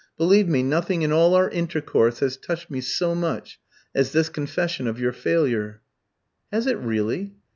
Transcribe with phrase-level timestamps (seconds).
[0.17, 3.59] Believe me, nothing in all our intercourse has touched me so much
[3.93, 5.83] as this confession of your failure."
[6.51, 7.35] "Has it really?